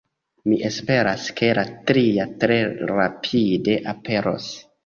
Mi 0.51 0.55
esperas, 0.69 1.25
ke 1.41 1.51
la 1.59 1.65
tria 1.91 2.27
tre 2.45 2.57
rapide 2.93 3.77
aperos. 3.93 4.53